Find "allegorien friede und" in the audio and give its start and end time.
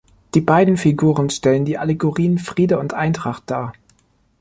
1.77-2.95